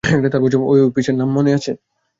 [0.65, 1.71] ওই অফিসারের নাম মনে আছে?